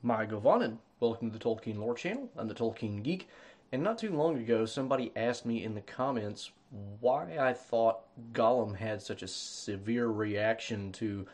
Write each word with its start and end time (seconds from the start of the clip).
Mae 0.00 0.26
govannen. 0.26 0.78
Welcome 1.00 1.32
to 1.32 1.36
the 1.36 1.44
Tolkien 1.44 1.78
Lore 1.78 1.96
Channel. 1.96 2.30
I'm 2.36 2.46
the 2.46 2.54
Tolkien 2.54 3.02
Geek. 3.02 3.28
And 3.72 3.82
not 3.82 3.98
too 3.98 4.14
long 4.14 4.38
ago, 4.38 4.64
somebody 4.64 5.10
asked 5.16 5.44
me 5.44 5.64
in 5.64 5.74
the 5.74 5.80
comments 5.80 6.52
why 7.00 7.36
I 7.36 7.52
thought 7.52 8.04
Gollum 8.32 8.76
had 8.76 9.02
such 9.02 9.22
a 9.22 9.28
severe 9.28 10.06
reaction 10.06 10.92
to 10.92 11.26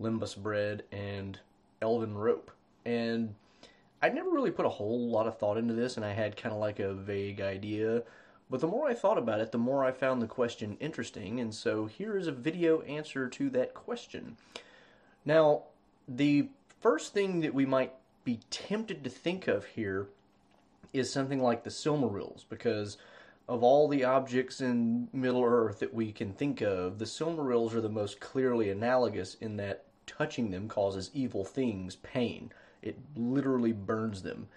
Lembas 0.00 0.36
bread 0.36 0.84
and 0.92 1.40
Elven 1.80 2.14
rope. 2.14 2.52
And 2.84 3.34
I 4.00 4.08
never 4.10 4.30
really 4.30 4.52
put 4.52 4.66
a 4.66 4.68
whole 4.68 5.08
lot 5.08 5.26
of 5.26 5.36
thought 5.36 5.58
into 5.58 5.74
this, 5.74 5.96
and 5.96 6.06
I 6.06 6.12
had 6.12 6.36
kind 6.36 6.54
of 6.54 6.60
like 6.60 6.78
a 6.78 6.94
vague 6.94 7.40
idea. 7.40 8.04
But 8.48 8.60
the 8.60 8.68
more 8.68 8.88
I 8.88 8.94
thought 8.94 9.18
about 9.18 9.40
it, 9.40 9.50
the 9.50 9.58
more 9.58 9.84
I 9.84 9.90
found 9.90 10.22
the 10.22 10.28
question 10.28 10.76
interesting, 10.78 11.40
and 11.40 11.52
so 11.52 11.86
here 11.86 12.16
is 12.16 12.28
a 12.28 12.32
video 12.32 12.82
answer 12.82 13.28
to 13.28 13.50
that 13.50 13.74
question. 13.74 14.36
Now, 15.24 15.64
the 16.06 16.50
first 16.80 17.12
thing 17.12 17.40
that 17.40 17.54
we 17.54 17.66
might 17.66 17.92
be 18.24 18.40
tempted 18.50 19.04
to 19.04 19.10
think 19.10 19.48
of 19.48 19.64
here 19.64 20.08
is 20.92 21.12
something 21.12 21.40
like 21.40 21.64
the 21.64 21.70
Silmarils, 21.70 22.44
because 22.48 22.98
of 23.48 23.62
all 23.62 23.88
the 23.88 24.04
objects 24.04 24.60
in 24.60 25.08
Middle 25.12 25.44
Earth 25.44 25.80
that 25.80 25.94
we 25.94 26.12
can 26.12 26.32
think 26.32 26.60
of, 26.60 26.98
the 26.98 27.04
Silmarils 27.04 27.74
are 27.74 27.80
the 27.80 27.88
most 27.88 28.20
clearly 28.20 28.70
analogous 28.70 29.34
in 29.40 29.56
that 29.56 29.84
touching 30.06 30.50
them 30.50 30.68
causes 30.68 31.10
evil 31.14 31.44
things 31.44 31.96
pain. 31.96 32.52
It 32.82 32.98
literally 33.16 33.72
burns 33.72 34.22
them. 34.22 34.48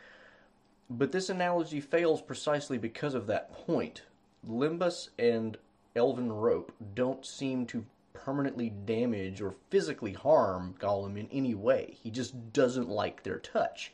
But 0.89 1.11
this 1.11 1.29
analogy 1.29 1.81
fails 1.81 2.21
precisely 2.21 2.77
because 2.77 3.13
of 3.13 3.27
that 3.27 3.51
point. 3.53 4.03
Lembas 4.47 5.09
and 5.17 5.57
Elven 5.95 6.31
Rope 6.31 6.73
don't 6.93 7.25
seem 7.25 7.65
to 7.67 7.85
permanently 8.15 8.69
damage 8.69 9.41
or 9.41 9.55
physically 9.69 10.13
harm 10.13 10.75
Gollum 10.79 11.19
in 11.19 11.27
any 11.31 11.53
way. 11.53 11.97
He 12.01 12.09
just 12.09 12.53
doesn't 12.53 12.89
like 12.89 13.21
their 13.21 13.37
touch. 13.37 13.91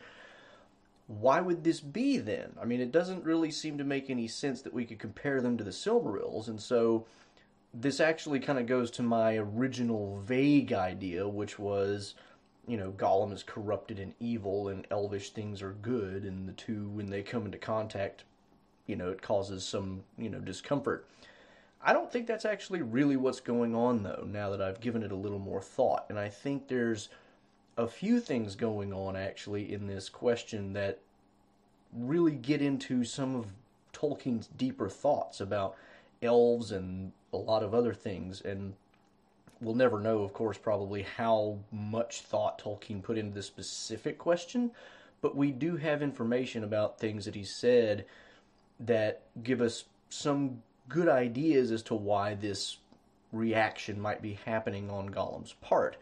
Why 1.08 1.42
would 1.42 1.66
this 1.66 1.82
be 1.82 2.18
then? 2.20 2.54
I 2.62 2.64
mean, 2.64 2.80
it 2.80 2.94
doesn't 2.94 3.26
really 3.26 3.52
seem 3.52 3.78
to 3.80 3.84
make 3.84 4.10
any 4.10 4.30
sense 4.30 4.62
that 4.62 4.74
we 4.74 4.86
could 4.86 5.00
compare 5.00 5.42
them 5.42 5.58
to 5.58 5.64
the 5.64 5.72
Silmarils, 5.72 6.48
and 6.48 6.62
so 6.62 7.06
this 7.74 8.00
actually 8.00 8.40
kind 8.40 8.60
of 8.60 8.66
goes 8.66 8.92
to 8.92 9.04
my 9.04 9.36
original 9.36 10.22
vague 10.24 10.72
idea, 10.72 11.28
which 11.28 11.60
was, 11.60 12.16
you 12.68 12.78
know, 12.78 12.92
Gollum 12.92 13.34
is 13.34 13.44
corrupted 13.44 14.00
and 14.00 14.14
evil, 14.20 14.70
and 14.70 14.88
elvish 14.90 15.32
things 15.32 15.62
are 15.62 15.74
good, 15.82 16.24
and 16.24 16.48
the 16.48 16.54
two, 16.54 16.88
when 16.90 17.10
they 17.10 17.24
come 17.24 17.46
into 17.46 17.58
contact, 17.58 18.24
you 18.88 18.96
know, 18.96 19.10
it 19.10 19.22
causes 19.22 19.66
some, 19.66 20.04
you 20.18 20.30
know, 20.30 20.40
discomfort. 20.40 21.08
I 21.84 21.94
don't 21.94 22.12
think 22.12 22.28
that's 22.28 22.46
actually 22.46 22.82
really 22.82 23.18
what's 23.18 23.40
going 23.40 23.76
on, 23.76 24.04
though, 24.04 24.28
now 24.28 24.52
that 24.52 24.62
I've 24.62 24.82
given 24.82 25.04
it 25.04 25.12
a 25.12 25.16
little 25.16 25.40
more 25.40 25.62
thought. 25.62 26.06
And 26.10 26.20
I 26.20 26.30
think 26.30 26.68
there's 26.68 27.10
a 27.78 27.88
few 27.88 28.20
things 28.20 28.56
going 28.56 28.94
on, 28.94 29.16
actually, 29.16 29.74
in 29.74 29.88
this 29.88 30.10
question 30.10 30.74
that 30.74 31.00
really 31.94 32.36
get 32.36 32.62
into 32.62 33.04
some 33.04 33.36
of 33.36 33.48
Tolkien's 33.94 34.48
deeper 34.48 34.90
thoughts 34.90 35.42
about 35.42 35.76
elves 36.22 36.72
and 36.72 37.12
a 37.34 37.38
lot 37.38 37.64
of 37.64 37.74
other 37.74 37.94
things. 37.94 38.42
And 38.42 38.74
we'll 39.60 39.76
never 39.76 40.00
know, 40.00 40.24
of 40.24 40.34
course, 40.34 40.58
probably 40.58 41.04
how 41.04 41.58
much 41.72 42.22
thought 42.22 42.62
Tolkien 42.62 43.02
put 43.02 43.18
into 43.18 43.34
this 43.34 43.48
specific 43.48 44.18
question, 44.18 44.72
but 45.22 45.36
we 45.36 45.52
do 45.52 45.78
have 45.78 46.02
information 46.02 46.64
about 46.64 47.00
things 47.00 47.26
that 47.26 47.36
he 47.36 47.44
said 47.44 48.06
that 48.80 49.22
give 49.44 49.62
us 49.62 49.86
some 50.10 50.64
good 50.94 51.08
ideas 51.08 51.72
as 51.72 51.82
to 51.84 51.96
why 51.96 52.36
this 52.36 52.78
reaction 53.32 54.00
might 54.00 54.22
be 54.22 54.40
happening 54.46 54.90
on 54.90 55.10
Gollum's 55.10 55.54
part. 55.62 55.98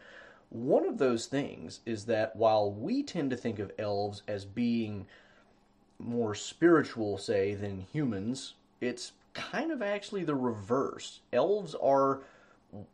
One 0.50 0.88
of 0.88 0.98
those 0.98 1.28
things 1.28 1.82
is 1.86 2.06
that 2.06 2.36
while 2.36 2.72
we 2.72 3.04
tend 3.04 3.30
to 3.30 3.38
think 3.38 3.60
of 3.60 3.72
elves 3.78 4.23
as 4.28 4.45
being 4.45 5.06
more 6.00 6.34
spiritual, 6.34 7.17
say, 7.17 7.54
than 7.54 7.86
humans, 7.94 8.56
it's 8.82 9.12
kind 9.34 9.72
of 9.72 9.82
actually 9.82 10.23
the 10.23 10.36
reverse. 10.36 11.20
Elves 11.34 11.76
are, 11.76 12.21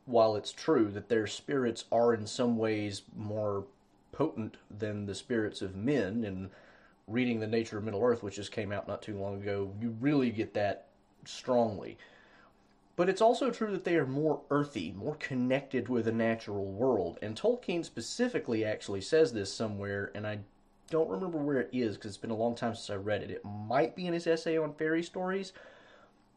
while 0.06 0.36
it's 0.36 0.52
true 0.52 0.92
that 0.92 1.08
their 1.08 1.28
spirits 1.28 1.86
are 1.92 2.14
in 2.14 2.28
some 2.28 2.58
ways 2.58 3.04
more 3.16 3.64
potent 4.12 4.58
than 4.78 5.06
the 5.06 5.16
spirits 5.16 5.62
of 5.62 5.76
men, 5.76 6.26
and 6.26 6.50
reading 7.08 7.40
The 7.40 7.48
Nature 7.48 7.78
of 7.78 7.84
Middle 7.84 8.04
Earth, 8.04 8.24
which 8.24 8.36
just 8.36 8.52
came 8.52 8.72
out 8.72 8.88
not 8.88 9.02
too 9.02 9.18
long 9.18 9.42
ago, 9.42 9.72
you 9.80 9.96
really 10.02 10.32
get 10.32 10.54
that 10.56 10.88
strongly. 11.28 11.98
But 12.96 13.10
it's 13.10 13.22
also 13.22 13.52
true 13.52 13.72
that 13.72 13.84
they 13.84 13.98
are 13.98 14.06
more 14.06 14.42
earthy, 14.50 14.94
more 14.96 15.16
connected 15.16 15.90
with 15.90 16.06
the 16.06 16.14
natural 16.14 16.66
world. 16.66 17.20
And 17.22 17.36
Tolkien 17.36 17.84
specifically 17.84 18.64
actually 18.64 19.02
says 19.02 19.34
this 19.34 19.54
somewhere, 19.54 20.12
and 20.16 20.26
I 20.26 20.40
don't 20.90 21.10
remember 21.10 21.38
where 21.38 21.60
it 21.60 21.70
is 21.74 21.96
because 21.96 22.12
it's 22.12 22.18
been 22.18 22.32
a 22.32 22.36
long 22.36 22.56
time 22.56 22.74
since 22.74 22.90
I 22.90 22.96
read 22.96 23.22
it. 23.22 23.32
It 23.32 23.44
might 23.44 23.96
be 23.96 24.08
in 24.08 24.14
his 24.14 24.28
essay 24.28 24.58
on 24.58 24.74
fairy 24.76 25.04
stories, 25.04 25.52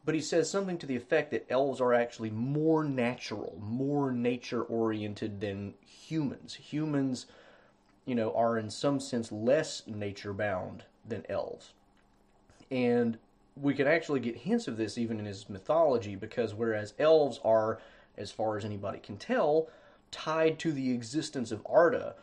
but 0.04 0.14
he 0.14 0.20
says 0.20 0.50
something 0.50 0.78
to 0.78 0.86
the 0.86 0.96
effect 0.96 1.30
that 1.30 1.46
elves 1.48 1.80
are 1.80 1.94
actually 1.94 2.30
more 2.30 2.82
natural, 2.82 3.56
more 3.60 4.10
nature 4.10 4.62
oriented 4.62 5.40
than 5.40 5.74
humans. 5.86 6.54
Humans, 6.54 7.26
you 8.04 8.16
know, 8.16 8.34
are 8.34 8.58
in 8.58 8.70
some 8.70 8.98
sense 8.98 9.30
less 9.30 9.82
nature 9.86 10.32
bound 10.32 10.84
than 11.06 11.24
elves. 11.28 11.72
And 12.70 13.18
we 13.60 13.74
can 13.74 13.86
actually 13.86 14.20
get 14.20 14.36
hints 14.36 14.68
of 14.68 14.76
this 14.76 14.98
even 14.98 15.18
in 15.18 15.26
his 15.26 15.48
mythology 15.48 16.16
because 16.16 16.54
whereas 16.54 16.94
elves 16.98 17.40
are, 17.44 17.80
as 18.16 18.30
far 18.30 18.56
as 18.56 18.64
anybody 18.64 18.98
can 18.98 19.16
tell, 19.16 19.68
tied 20.10 20.58
to 20.60 20.72
the 20.72 20.92
existence 20.92 21.50
of 21.50 21.66
Arda, 21.68 22.14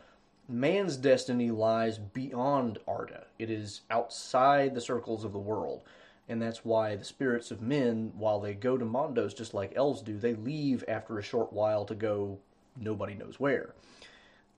man's 0.48 0.96
destiny 0.96 1.50
lies 1.50 1.98
beyond 1.98 2.78
Arda. 2.86 3.26
It 3.38 3.50
is 3.50 3.82
outside 3.90 4.74
the 4.74 4.80
circles 4.80 5.24
of 5.24 5.32
the 5.32 5.38
world. 5.38 5.82
And 6.28 6.42
that's 6.42 6.64
why 6.64 6.96
the 6.96 7.04
spirits 7.04 7.50
of 7.52 7.62
men, 7.62 8.12
while 8.16 8.40
they 8.40 8.54
go 8.54 8.76
to 8.76 8.84
Mandos 8.84 9.36
just 9.36 9.54
like 9.54 9.72
elves 9.76 10.02
do, 10.02 10.18
they 10.18 10.34
leave 10.34 10.82
after 10.88 11.18
a 11.18 11.22
short 11.22 11.52
while 11.52 11.84
to 11.84 11.94
go 11.94 12.38
nobody 12.76 13.14
knows 13.14 13.38
where. 13.38 13.74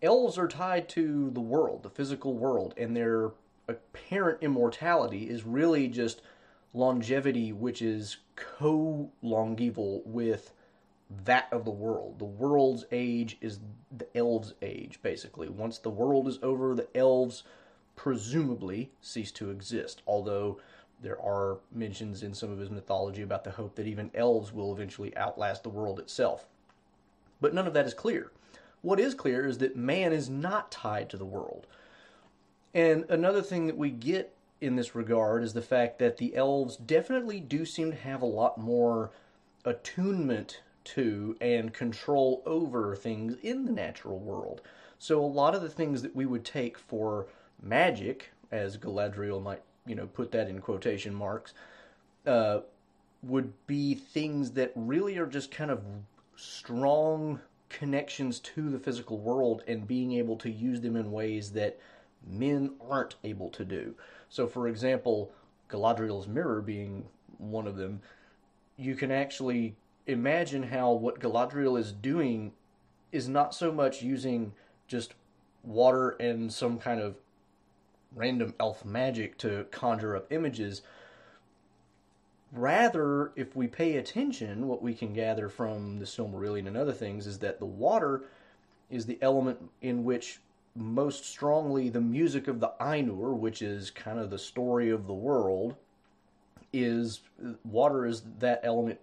Elves 0.02 0.38
are 0.38 0.48
tied 0.48 0.88
to 0.90 1.30
the 1.30 1.40
world, 1.40 1.82
the 1.82 1.90
physical 1.90 2.34
world, 2.34 2.72
and 2.76 2.96
their 2.96 3.32
apparent 3.68 4.38
immortality 4.42 5.28
is 5.28 5.44
really 5.44 5.88
just 5.88 6.22
longevity 6.74 7.52
which 7.52 7.82
is 7.82 8.18
co-longeval 8.36 10.06
with 10.06 10.52
that 11.24 11.48
of 11.50 11.64
the 11.64 11.70
world. 11.70 12.18
The 12.18 12.24
world's 12.24 12.84
age 12.92 13.38
is 13.40 13.60
the 13.96 14.06
elves' 14.16 14.54
age, 14.60 15.00
basically. 15.02 15.48
Once 15.48 15.78
the 15.78 15.90
world 15.90 16.28
is 16.28 16.38
over, 16.42 16.74
the 16.74 16.88
elves 16.94 17.44
presumably 17.96 18.90
cease 19.00 19.32
to 19.32 19.50
exist. 19.50 20.02
Although 20.06 20.60
there 21.00 21.20
are 21.20 21.58
mentions 21.72 22.22
in 22.22 22.34
some 22.34 22.50
of 22.50 22.58
his 22.58 22.70
mythology 22.70 23.22
about 23.22 23.44
the 23.44 23.50
hope 23.50 23.74
that 23.76 23.86
even 23.86 24.10
elves 24.14 24.52
will 24.52 24.72
eventually 24.72 25.16
outlast 25.16 25.62
the 25.62 25.68
world 25.70 25.98
itself. 25.98 26.46
But 27.40 27.54
none 27.54 27.66
of 27.66 27.74
that 27.74 27.86
is 27.86 27.94
clear. 27.94 28.32
What 28.82 29.00
is 29.00 29.14
clear 29.14 29.46
is 29.46 29.58
that 29.58 29.76
man 29.76 30.12
is 30.12 30.28
not 30.28 30.70
tied 30.70 31.08
to 31.10 31.16
the 31.16 31.24
world. 31.24 31.66
And 32.74 33.04
another 33.08 33.42
thing 33.42 33.66
that 33.66 33.76
we 33.76 33.90
get 33.90 34.34
in 34.60 34.76
this 34.76 34.94
regard 34.94 35.42
is 35.42 35.52
the 35.52 35.62
fact 35.62 35.98
that 35.98 36.16
the 36.16 36.34
elves 36.34 36.76
definitely 36.76 37.40
do 37.40 37.64
seem 37.64 37.90
to 37.90 37.96
have 37.96 38.22
a 38.22 38.26
lot 38.26 38.58
more 38.58 39.10
attunement 39.64 40.60
to 40.84 41.36
and 41.40 41.72
control 41.74 42.42
over 42.46 42.96
things 42.96 43.36
in 43.42 43.64
the 43.64 43.72
natural 43.72 44.18
world. 44.18 44.62
So 44.98 45.22
a 45.22 45.26
lot 45.26 45.54
of 45.54 45.62
the 45.62 45.68
things 45.68 46.02
that 46.02 46.16
we 46.16 46.26
would 46.26 46.44
take 46.44 46.78
for 46.78 47.26
magic, 47.62 48.32
as 48.50 48.76
Galadriel 48.76 49.42
might, 49.42 49.62
you 49.86 49.94
know, 49.94 50.06
put 50.06 50.32
that 50.32 50.48
in 50.48 50.60
quotation 50.60 51.14
marks, 51.14 51.52
uh, 52.26 52.60
would 53.22 53.52
be 53.66 53.94
things 53.94 54.52
that 54.52 54.72
really 54.74 55.18
are 55.18 55.26
just 55.26 55.50
kind 55.50 55.70
of 55.70 55.82
strong 56.36 57.40
connections 57.68 58.38
to 58.40 58.70
the 58.70 58.78
physical 58.78 59.18
world 59.18 59.62
and 59.66 59.86
being 59.86 60.12
able 60.12 60.36
to 60.36 60.50
use 60.50 60.80
them 60.80 60.96
in 60.96 61.12
ways 61.12 61.52
that 61.52 61.78
men 62.26 62.74
aren't 62.88 63.16
able 63.24 63.50
to 63.50 63.64
do. 63.64 63.94
So, 64.28 64.46
for 64.46 64.68
example, 64.68 65.32
Galadriel's 65.68 66.28
mirror 66.28 66.60
being 66.60 67.06
one 67.38 67.66
of 67.66 67.76
them, 67.76 68.00
you 68.76 68.94
can 68.94 69.10
actually 69.10 69.76
imagine 70.06 70.62
how 70.64 70.92
what 70.92 71.20
Galadriel 71.20 71.78
is 71.78 71.92
doing 71.92 72.52
is 73.12 73.28
not 73.28 73.54
so 73.54 73.72
much 73.72 74.02
using 74.02 74.52
just 74.86 75.14
water 75.62 76.10
and 76.20 76.52
some 76.52 76.78
kind 76.78 77.00
of 77.00 77.16
random 78.14 78.54
elf 78.58 78.84
magic 78.84 79.36
to 79.38 79.66
conjure 79.70 80.16
up 80.16 80.32
images. 80.32 80.82
Rather, 82.52 83.32
if 83.36 83.54
we 83.54 83.66
pay 83.66 83.96
attention, 83.96 84.66
what 84.66 84.82
we 84.82 84.94
can 84.94 85.12
gather 85.12 85.48
from 85.48 85.98
the 85.98 86.06
Silmarillion 86.06 86.66
and 86.66 86.76
other 86.76 86.92
things 86.92 87.26
is 87.26 87.38
that 87.40 87.58
the 87.58 87.66
water 87.66 88.24
is 88.90 89.04
the 89.04 89.18
element 89.20 89.58
in 89.82 90.04
which 90.04 90.40
most 90.78 91.24
strongly 91.24 91.88
the 91.88 92.00
music 92.00 92.48
of 92.48 92.60
the 92.60 92.72
Ainur, 92.80 93.36
which 93.36 93.62
is 93.62 93.90
kind 93.90 94.18
of 94.18 94.30
the 94.30 94.38
story 94.38 94.90
of 94.90 95.06
the 95.06 95.14
world, 95.14 95.74
is 96.72 97.20
water 97.64 98.06
is 98.06 98.22
that 98.38 98.60
element 98.62 99.00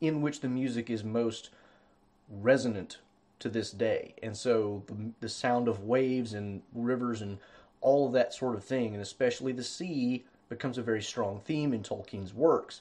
in 0.00 0.22
which 0.22 0.40
the 0.40 0.48
music 0.48 0.90
is 0.90 1.04
most 1.04 1.50
resonant 2.30 2.98
to 3.40 3.48
this 3.48 3.70
day. 3.70 4.14
And 4.22 4.36
so 4.36 4.82
the, 4.86 5.12
the 5.20 5.28
sound 5.28 5.68
of 5.68 5.84
waves 5.84 6.34
and 6.34 6.62
rivers 6.74 7.22
and 7.22 7.38
all 7.80 8.06
of 8.06 8.12
that 8.12 8.34
sort 8.34 8.56
of 8.56 8.64
thing, 8.64 8.94
and 8.94 9.02
especially 9.02 9.52
the 9.52 9.64
sea 9.64 10.24
becomes 10.48 10.78
a 10.78 10.82
very 10.82 11.02
strong 11.02 11.40
theme 11.44 11.72
in 11.72 11.82
Tolkien's 11.82 12.34
works. 12.34 12.80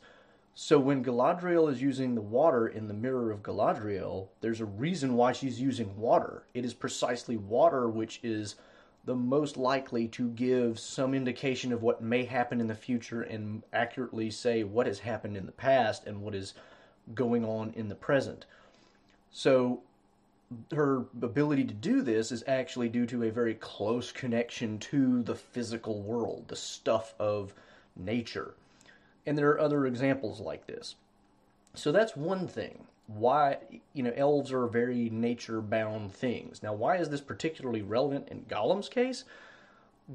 So 0.59 0.79
when 0.79 1.05
Galadriel 1.05 1.71
is 1.71 1.83
using 1.83 2.15
the 2.15 2.21
water 2.21 2.67
in 2.67 2.87
the 2.87 2.93
Mirror 2.95 3.29
of 3.29 3.43
Galadriel, 3.43 4.29
there's 4.41 4.59
a 4.59 4.65
reason 4.65 5.13
why 5.13 5.31
she's 5.31 5.61
using 5.61 5.95
water. 5.95 6.47
It 6.55 6.65
is 6.65 6.73
precisely 6.73 7.37
water 7.37 7.87
which 7.87 8.19
is 8.23 8.55
the 9.05 9.13
most 9.13 9.55
likely 9.55 10.07
to 10.07 10.29
give 10.29 10.79
some 10.79 11.13
indication 11.13 11.71
of 11.71 11.83
what 11.83 12.01
may 12.01 12.25
happen 12.25 12.59
in 12.59 12.65
the 12.65 12.73
future 12.73 13.21
and 13.21 13.61
accurately 13.71 14.31
say 14.31 14.63
what 14.63 14.87
has 14.87 14.97
happened 14.97 15.37
in 15.37 15.45
the 15.45 15.51
past 15.51 16.07
and 16.07 16.23
what 16.23 16.33
is 16.33 16.55
going 17.13 17.45
on 17.45 17.71
in 17.75 17.87
the 17.87 17.93
present. 17.93 18.47
So 19.29 19.83
her 20.71 21.05
ability 21.21 21.65
to 21.65 21.73
do 21.75 22.01
this 22.01 22.31
is 22.31 22.43
actually 22.47 22.89
due 22.89 23.05
to 23.05 23.25
a 23.25 23.31
very 23.31 23.53
close 23.53 24.11
connection 24.11 24.79
to 24.79 25.21
the 25.21 25.35
physical 25.35 26.01
world, 26.01 26.45
the 26.47 26.55
stuff 26.55 27.13
of 27.19 27.53
nature. 27.95 28.55
And 29.27 29.37
there 29.37 29.49
are 29.49 29.59
other 29.59 29.85
examples 29.85 30.39
like 30.39 30.65
this. 30.65 30.95
So 31.75 31.91
that's 31.91 32.15
one 32.15 32.47
thing. 32.47 32.85
Why, 33.05 33.57
you 33.93 34.01
know, 34.01 34.13
elves 34.15 34.51
are 34.51 34.67
very 34.67 35.09
nature 35.09 35.61
bound 35.61 36.13
things. 36.13 36.63
Now, 36.63 36.73
why 36.73 36.97
is 36.97 37.09
this 37.09 37.21
particularly 37.21 37.81
relevant 37.81 38.29
in 38.29 38.45
Gollum's 38.45 38.89
case? 38.89 39.25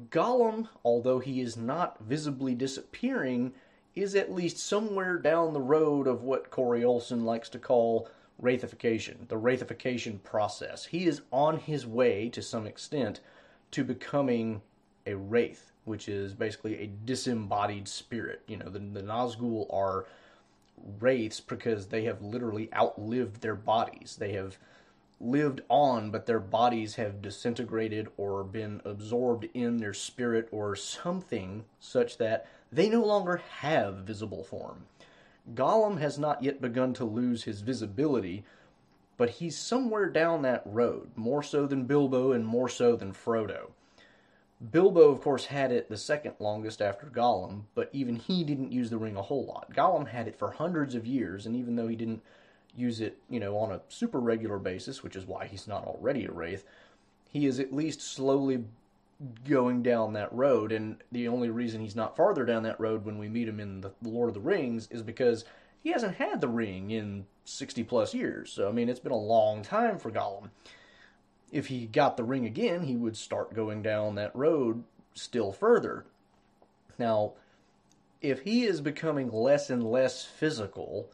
Gollum, 0.09 0.67
although 0.83 1.19
he 1.19 1.39
is 1.41 1.55
not 1.55 1.99
visibly 1.99 2.55
disappearing, 2.55 3.53
is 3.95 4.15
at 4.15 4.33
least 4.33 4.57
somewhere 4.57 5.17
down 5.17 5.53
the 5.53 5.61
road 5.61 6.07
of 6.07 6.23
what 6.23 6.49
Corey 6.49 6.83
Olsen 6.83 7.23
likes 7.23 7.49
to 7.49 7.59
call 7.59 8.09
wraithification, 8.41 9.27
the 9.27 9.39
wraithification 9.39 10.23
process. 10.23 10.85
He 10.85 11.05
is 11.05 11.21
on 11.31 11.59
his 11.59 11.85
way 11.85 12.29
to 12.29 12.41
some 12.41 12.65
extent 12.65 13.19
to 13.69 13.83
becoming 13.83 14.63
a 15.05 15.15
wraith, 15.15 15.71
which 15.85 16.07
is 16.07 16.33
basically 16.33 16.79
a 16.79 16.91
disembodied 17.05 17.87
spirit. 17.87 18.41
You 18.47 18.57
know, 18.57 18.69
the, 18.69 18.79
the 18.79 19.01
Nazgul 19.01 19.71
are 19.73 20.05
wraiths 20.99 21.39
because 21.39 21.87
they 21.87 22.03
have 22.05 22.21
literally 22.21 22.69
outlived 22.73 23.41
their 23.41 23.55
bodies. 23.55 24.17
They 24.19 24.33
have 24.33 24.57
lived 25.19 25.61
on, 25.69 26.11
but 26.11 26.25
their 26.25 26.39
bodies 26.39 26.95
have 26.95 27.21
disintegrated 27.21 28.07
or 28.17 28.43
been 28.43 28.81
absorbed 28.83 29.47
in 29.53 29.77
their 29.77 29.93
spirit 29.93 30.49
or 30.51 30.75
something 30.75 31.63
such 31.79 32.17
that 32.17 32.45
they 32.71 32.89
no 32.89 33.03
longer 33.03 33.41
have 33.59 33.97
visible 33.97 34.43
form. 34.43 34.85
Gollum 35.53 35.99
has 35.99 36.17
not 36.17 36.43
yet 36.43 36.61
begun 36.61 36.93
to 36.93 37.05
lose 37.05 37.43
his 37.43 37.61
visibility, 37.61 38.43
but 39.17 39.29
he's 39.29 39.57
somewhere 39.57 40.09
down 40.09 40.41
that 40.41 40.63
road, 40.65 41.11
more 41.15 41.43
so 41.43 41.67
than 41.67 41.85
Bilbo 41.85 42.31
and 42.31 42.45
more 42.45 42.69
so 42.69 42.95
than 42.95 43.13
Frodo. 43.13 43.71
Bilbo, 44.71 45.09
of 45.09 45.21
course, 45.21 45.45
had 45.45 45.71
it 45.71 45.89
the 45.89 45.97
second 45.97 46.35
longest 46.39 46.81
after 46.81 47.07
Gollum, 47.07 47.63
but 47.75 47.89
even 47.91 48.15
he 48.15 48.43
didn't 48.43 48.71
use 48.71 48.89
the 48.89 48.97
ring 48.97 49.17
a 49.17 49.21
whole 49.21 49.45
lot. 49.45 49.73
Gollum 49.73 50.07
had 50.07 50.27
it 50.27 50.37
for 50.37 50.51
hundreds 50.51 50.95
of 50.95 51.05
years, 51.05 51.45
and 51.45 51.55
even 51.55 51.75
though 51.75 51.87
he 51.87 51.95
didn't 51.95 52.21
use 52.75 53.01
it, 53.01 53.17
you 53.29 53.39
know, 53.39 53.57
on 53.57 53.71
a 53.71 53.81
super 53.89 54.19
regular 54.19 54.57
basis, 54.57 55.03
which 55.03 55.15
is 55.15 55.25
why 55.25 55.45
he's 55.45 55.67
not 55.67 55.85
already 55.85 56.25
a 56.25 56.31
wraith, 56.31 56.65
he 57.29 57.45
is 57.45 57.59
at 57.59 57.73
least 57.73 58.01
slowly 58.01 58.63
going 59.47 59.83
down 59.83 60.13
that 60.13 60.33
road. 60.33 60.71
And 60.71 60.97
the 61.11 61.27
only 61.27 61.49
reason 61.49 61.81
he's 61.81 61.95
not 61.95 62.15
farther 62.15 62.45
down 62.45 62.63
that 62.63 62.79
road 62.79 63.05
when 63.05 63.17
we 63.17 63.29
meet 63.29 63.47
him 63.47 63.59
in 63.59 63.81
the 63.81 63.91
Lord 64.01 64.29
of 64.29 64.33
the 64.33 64.39
Rings 64.39 64.87
is 64.91 65.01
because 65.01 65.45
he 65.81 65.91
hasn't 65.91 66.15
had 66.15 66.41
the 66.41 66.47
ring 66.47 66.91
in 66.91 67.25
60 67.45 67.83
plus 67.83 68.13
years. 68.13 68.51
So, 68.51 68.69
I 68.69 68.71
mean, 68.71 68.89
it's 68.89 68.99
been 68.99 69.11
a 69.11 69.17
long 69.17 69.61
time 69.61 69.99
for 69.99 70.11
Gollum. 70.11 70.49
If 71.53 71.67
he 71.67 71.85
got 71.85 72.17
the 72.17 72.23
ring 72.23 72.47
again, 72.47 72.81
he 72.81 72.95
would 72.95 73.15
start 73.15 73.53
going 73.53 73.83
down 73.83 74.15
that 74.15 74.35
road 74.35 74.83
still 75.13 75.51
further. 75.51 76.03
Now, 76.97 77.33
if 78.21 78.41
he 78.41 78.63
is 78.63 78.81
becoming 78.81 79.31
less 79.31 79.69
and 79.69 79.89
less 79.89 80.25
physical, 80.25 81.09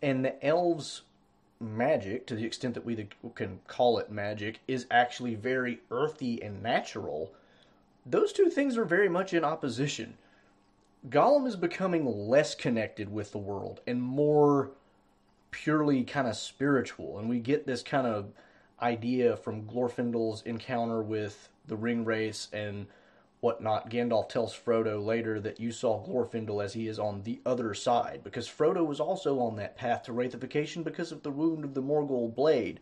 and 0.00 0.24
the 0.24 0.46
elves' 0.46 1.02
magic, 1.58 2.28
to 2.28 2.36
the 2.36 2.44
extent 2.44 2.74
that 2.74 2.84
we 2.84 3.08
can 3.34 3.58
call 3.66 3.98
it 3.98 4.08
magic, 4.08 4.60
is 4.68 4.86
actually 4.88 5.34
very 5.34 5.80
earthy 5.90 6.40
and 6.40 6.62
natural, 6.62 7.32
those 8.04 8.32
two 8.32 8.48
things 8.48 8.78
are 8.78 8.84
very 8.84 9.08
much 9.08 9.34
in 9.34 9.42
opposition. 9.42 10.16
Gollum 11.08 11.44
is 11.44 11.56
becoming 11.56 12.06
less 12.06 12.54
connected 12.54 13.10
with 13.12 13.32
the 13.32 13.38
world 13.38 13.80
and 13.84 14.00
more 14.00 14.70
purely 15.50 16.04
kind 16.04 16.28
of 16.28 16.36
spiritual, 16.36 17.18
and 17.18 17.28
we 17.28 17.40
get 17.40 17.66
this 17.66 17.82
kind 17.82 18.06
of 18.06 18.30
idea 18.80 19.36
from 19.36 19.66
Glorfindel's 19.66 20.42
encounter 20.42 21.02
with 21.02 21.48
the 21.66 21.76
ring 21.76 22.04
wraiths 22.04 22.48
and 22.52 22.86
whatnot. 23.40 23.90
Gandalf 23.90 24.28
tells 24.28 24.54
Frodo 24.56 25.04
later 25.04 25.40
that 25.40 25.60
you 25.60 25.72
saw 25.72 26.04
Glorfindel 26.04 26.64
as 26.64 26.74
he 26.74 26.88
is 26.88 26.98
on 26.98 27.22
the 27.22 27.40
other 27.46 27.74
side, 27.74 28.20
because 28.24 28.48
Frodo 28.48 28.84
was 28.84 29.00
also 29.00 29.40
on 29.40 29.56
that 29.56 29.76
path 29.76 30.04
to 30.04 30.12
wraithification 30.12 30.84
because 30.84 31.12
of 31.12 31.22
the 31.22 31.30
wound 31.30 31.64
of 31.64 31.74
the 31.74 31.82
Morgul 31.82 32.34
blade. 32.34 32.80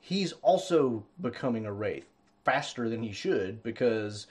He's 0.00 0.32
also 0.42 1.04
becoming 1.20 1.66
a 1.66 1.72
wraith 1.72 2.06
faster 2.44 2.88
than 2.88 3.02
he 3.02 3.12
should 3.12 3.62
because, 3.62 4.26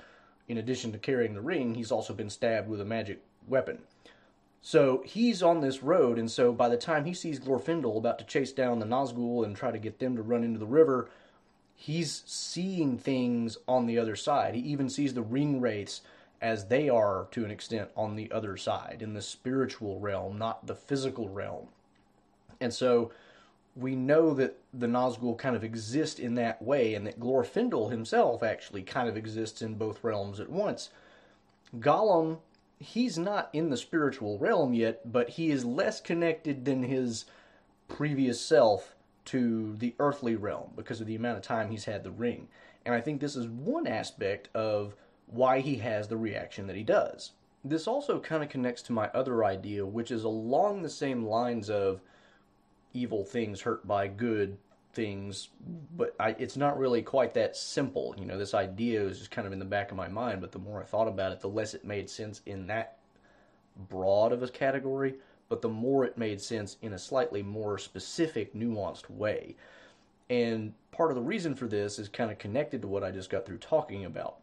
in 0.47 0.57
addition 0.57 0.91
to 0.91 0.97
carrying 0.97 1.33
the 1.33 1.41
ring, 1.41 1.75
he's 1.75 1.91
also 1.91 2.13
been 2.13 2.29
stabbed 2.29 2.67
with 2.67 2.81
a 2.81 2.85
magic 2.85 3.21
weapon. 3.47 3.79
So 4.61 5.01
he's 5.05 5.41
on 5.41 5.61
this 5.61 5.81
road, 5.81 6.17
and 6.17 6.29
so 6.29 6.51
by 6.51 6.67
the 6.67 6.77
time 6.77 7.05
he 7.05 7.13
sees 7.13 7.39
Glorfindel 7.39 7.97
about 7.97 8.19
to 8.19 8.25
chase 8.25 8.51
down 8.51 8.79
the 8.79 8.85
Nazgul 8.85 9.45
and 9.45 9.55
try 9.55 9.71
to 9.71 9.79
get 9.79 9.99
them 9.99 10.15
to 10.15 10.21
run 10.21 10.43
into 10.43 10.59
the 10.59 10.65
river, 10.65 11.09
he's 11.75 12.23
seeing 12.25 12.97
things 12.97 13.57
on 13.67 13.85
the 13.85 13.97
other 13.97 14.15
side. 14.15 14.55
He 14.55 14.61
even 14.61 14.89
sees 14.89 15.13
the 15.13 15.21
ring 15.21 15.61
wraiths 15.61 16.01
as 16.41 16.65
they 16.65 16.89
are 16.89 17.27
to 17.31 17.45
an 17.45 17.51
extent 17.51 17.89
on 17.95 18.15
the 18.15 18.31
other 18.31 18.57
side, 18.57 19.01
in 19.01 19.13
the 19.13 19.21
spiritual 19.21 19.99
realm, 19.99 20.37
not 20.37 20.67
the 20.67 20.75
physical 20.75 21.29
realm. 21.29 21.67
And 22.59 22.73
so 22.73 23.11
we 23.75 23.95
know 23.95 24.33
that 24.33 24.57
the 24.73 24.87
Nazgul 24.87 25.37
kind 25.37 25.55
of 25.55 25.63
exist 25.63 26.19
in 26.19 26.35
that 26.35 26.61
way, 26.61 26.95
and 26.95 27.05
that 27.07 27.19
Glorfindel 27.19 27.91
himself 27.91 28.43
actually 28.43 28.83
kind 28.83 29.07
of 29.07 29.15
exists 29.15 29.61
in 29.61 29.75
both 29.75 30.03
realms 30.03 30.39
at 30.39 30.49
once. 30.49 30.89
Gollum 31.79 32.37
he's 32.79 33.17
not 33.17 33.49
in 33.53 33.69
the 33.69 33.77
spiritual 33.77 34.37
realm 34.37 34.73
yet, 34.73 35.11
but 35.11 35.29
he 35.29 35.51
is 35.51 35.65
less 35.65 35.99
connected 35.99 36.65
than 36.65 36.83
his 36.83 37.25
previous 37.87 38.39
self 38.39 38.95
to 39.25 39.75
the 39.77 39.95
earthly 39.99 40.35
realm 40.35 40.71
because 40.75 41.01
of 41.01 41.07
the 41.07 41.15
amount 41.15 41.37
of 41.37 41.43
time 41.43 41.69
he's 41.69 41.85
had 41.85 42.03
the 42.03 42.11
ring. 42.11 42.47
And 42.85 42.95
I 42.95 43.01
think 43.01 43.19
this 43.19 43.35
is 43.35 43.47
one 43.47 43.87
aspect 43.87 44.49
of 44.55 44.95
why 45.25 45.59
he 45.59 45.75
has 45.77 46.07
the 46.07 46.17
reaction 46.17 46.67
that 46.67 46.75
he 46.75 46.83
does. 46.83 47.31
This 47.65 47.87
also 47.87 48.19
kind 48.19 48.43
of 48.43 48.49
connects 48.49 48.81
to 48.83 48.93
my 48.93 49.07
other 49.09 49.43
idea, 49.43 49.85
which 49.85 50.11
is 50.11 50.23
along 50.23 50.81
the 50.81 50.89
same 50.89 51.25
lines 51.25 51.69
of 51.69 51.99
evil 52.93 53.25
things 53.25 53.61
hurt 53.61 53.85
by 53.85 54.07
good 54.07 54.57
things, 54.97 55.49
but 55.95 56.15
I, 56.19 56.29
it's 56.39 56.57
not 56.57 56.79
really 56.79 57.03
quite 57.03 57.35
that 57.35 57.55
simple. 57.55 58.15
You 58.17 58.25
know, 58.25 58.37
this 58.37 58.55
idea 58.55 59.03
was 59.03 59.19
just 59.19 59.29
kind 59.29 59.45
of 59.45 59.53
in 59.53 59.59
the 59.59 59.65
back 59.65 59.91
of 59.91 59.97
my 59.97 60.07
mind, 60.07 60.41
but 60.41 60.51
the 60.51 60.59
more 60.59 60.81
I 60.81 60.85
thought 60.85 61.07
about 61.07 61.31
it, 61.31 61.39
the 61.39 61.47
less 61.47 61.75
it 61.75 61.85
made 61.85 62.09
sense 62.09 62.41
in 62.47 62.65
that 62.67 62.97
broad 63.89 64.33
of 64.33 64.41
a 64.41 64.47
category, 64.47 65.13
but 65.49 65.61
the 65.61 65.69
more 65.69 66.03
it 66.03 66.17
made 66.17 66.41
sense 66.41 66.77
in 66.81 66.93
a 66.93 66.99
slightly 66.99 67.43
more 67.43 67.77
specific, 67.77 68.55
nuanced 68.55 69.07
way. 69.07 69.55
And 70.31 70.73
part 70.91 71.11
of 71.11 71.15
the 71.15 71.21
reason 71.21 71.53
for 71.53 71.67
this 71.67 71.99
is 71.99 72.09
kind 72.09 72.31
of 72.31 72.39
connected 72.39 72.81
to 72.81 72.87
what 72.87 73.03
I 73.03 73.11
just 73.11 73.29
got 73.29 73.45
through 73.45 73.59
talking 73.59 74.03
about. 74.03 74.37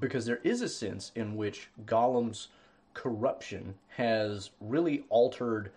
Because 0.00 0.26
there 0.26 0.40
is 0.42 0.62
a 0.62 0.68
sense 0.68 1.12
in 1.14 1.36
which 1.36 1.68
Gollum's 1.86 2.48
corruption 2.92 3.74
has 3.96 4.50
really 4.60 5.04
altered 5.10 5.70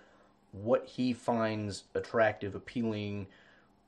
what 0.52 0.84
he 0.88 1.14
finds 1.14 1.84
attractive, 1.94 2.56
appealing, 2.56 3.28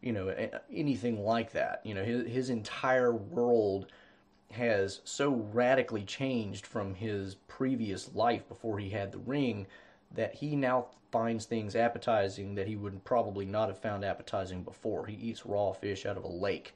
you 0.02 0.12
know 0.12 0.34
anything 0.74 1.24
like 1.24 1.52
that. 1.52 1.82
You 1.84 1.94
know 1.94 2.04
his 2.04 2.28
his 2.28 2.50
entire 2.50 3.14
world 3.14 3.88
has 4.52 5.02
so 5.04 5.32
radically 5.52 6.04
changed 6.04 6.66
from 6.66 6.94
his 6.96 7.36
previous 7.48 8.14
life 8.16 8.48
before 8.48 8.80
he 8.80 8.90
had 8.90 9.12
the 9.12 9.18
ring 9.20 9.68
that 10.16 10.34
he 10.36 10.56
now 10.56 10.88
finds 11.12 11.46
things 11.46 11.76
appetizing 11.76 12.56
that 12.56 12.68
he 12.68 12.76
would 12.76 13.04
probably 13.04 13.46
not 13.46 13.68
have 13.68 13.78
found 13.78 14.06
appetizing 14.06 14.64
before. 14.64 15.06
He 15.06 15.16
eats 15.16 15.46
raw 15.46 15.72
fish 15.74 16.06
out 16.06 16.18
of 16.18 16.24
a 16.24 16.30
lake, 16.30 16.74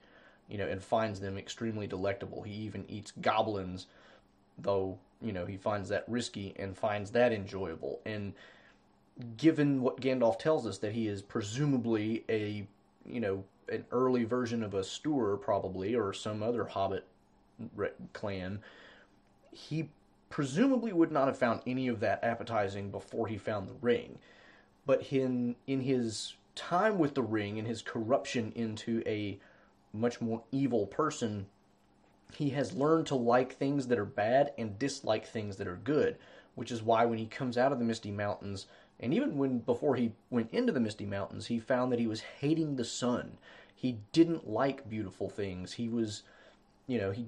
you 0.50 0.58
know, 0.58 0.68
and 0.68 0.82
finds 0.82 1.20
them 1.20 1.38
extremely 1.38 1.88
delectable. 1.88 2.42
He 2.42 2.54
even 2.54 2.86
eats 2.90 3.14
goblins, 3.22 3.88
though, 4.58 4.98
you 5.22 5.32
know, 5.32 5.46
he 5.46 5.58
finds 5.58 5.90
that 5.90 6.06
risky 6.08 6.54
and 6.58 6.78
finds 6.78 7.12
that 7.12 7.32
enjoyable. 7.32 8.02
And 8.06 8.34
given 9.38 9.82
what 9.82 10.02
Gandalf 10.02 10.40
tells 10.40 10.66
us 10.66 10.78
that 10.80 10.94
he 10.94 11.08
is 11.08 11.22
presumably 11.22 12.24
a 12.30 12.68
you 13.06 13.20
know, 13.20 13.44
an 13.70 13.86
early 13.92 14.24
version 14.24 14.64
of 14.64 14.74
a 14.74 14.84
Stoor 14.84 15.38
probably, 15.38 15.96
or 15.96 16.14
some 16.14 16.44
other 16.44 16.66
Hobbit 16.66 17.06
clan, 18.14 18.60
he 19.52 19.90
presumably 20.30 20.94
would 20.94 21.12
not 21.12 21.28
have 21.28 21.38
found 21.38 21.62
any 21.68 21.88
of 21.88 22.00
that 22.00 22.24
appetizing 22.24 22.90
before 22.90 23.28
he 23.28 23.38
found 23.38 23.68
the 23.68 23.76
ring. 23.82 24.18
But 24.86 25.12
in 25.12 25.56
in 25.68 25.82
his 25.82 26.36
time 26.56 26.98
with 26.98 27.16
the 27.16 27.22
ring 27.22 27.60
and 27.60 27.68
his 27.68 27.82
corruption 27.82 28.52
into 28.56 29.04
a 29.06 29.40
much 29.94 30.22
more 30.22 30.44
evil 30.52 30.88
person, 30.88 31.48
he 32.34 32.50
has 32.52 32.74
learned 32.74 33.08
to 33.08 33.16
like 33.16 33.54
things 33.54 33.88
that 33.88 34.00
are 34.00 34.06
bad 34.06 34.54
and 34.58 34.80
dislike 34.80 35.26
things 35.26 35.58
that 35.58 35.68
are 35.68 35.80
good, 35.84 36.18
which 36.56 36.72
is 36.72 36.82
why 36.82 37.06
when 37.06 37.20
he 37.20 37.26
comes 37.26 37.58
out 37.58 37.72
of 37.72 37.80
the 37.80 37.86
Misty 37.86 38.12
Mountains, 38.12 38.68
and 39.02 39.14
even 39.14 39.38
when 39.38 39.60
before 39.60 39.96
he 39.96 40.12
went 40.30 40.52
into 40.52 40.72
the 40.72 40.80
Misty 40.80 41.06
Mountains, 41.06 41.48
he 41.48 41.60
found 41.60 41.92
that 41.92 42.00
he 42.00 42.08
was 42.08 42.22
hating 42.40 42.76
the 42.76 42.86
sun. 42.86 43.38
He 43.76 43.98
didn't 44.12 44.50
like 44.50 44.90
beautiful 44.90 45.28
things. 45.28 45.74
He 45.74 45.90
was, 45.90 46.22
you 46.86 47.00
know, 47.00 47.12
he 47.12 47.28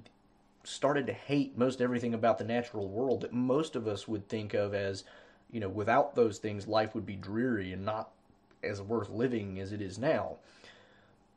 started 0.62 1.06
to 1.08 1.12
hate 1.12 1.58
most 1.58 1.80
everything 1.80 2.14
about 2.14 2.38
the 2.38 2.44
natural 2.44 2.88
world 2.88 3.20
that 3.22 3.32
most 3.32 3.74
of 3.74 3.88
us 3.88 4.06
would 4.06 4.28
think 4.28 4.54
of 4.54 4.72
as, 4.72 5.04
you 5.50 5.60
know, 5.60 5.68
without 5.68 6.14
those 6.14 6.38
things, 6.38 6.68
life 6.68 6.94
would 6.94 7.04
be 7.04 7.16
dreary 7.16 7.72
and 7.72 7.84
not 7.84 8.10
as 8.62 8.80
worth 8.80 9.10
living 9.10 9.58
as 9.58 9.72
it 9.72 9.82
is 9.82 9.98
now. 9.98 10.36